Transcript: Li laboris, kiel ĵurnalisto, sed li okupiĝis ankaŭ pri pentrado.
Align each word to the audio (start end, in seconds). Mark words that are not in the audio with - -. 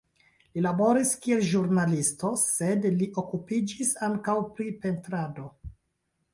Li 0.53 0.61
laboris, 0.65 1.11
kiel 1.25 1.43
ĵurnalisto, 1.49 2.33
sed 2.45 2.89
li 2.95 3.11
okupiĝis 3.25 3.95
ankaŭ 4.11 4.39
pri 4.59 4.71
pentrado. 4.87 5.51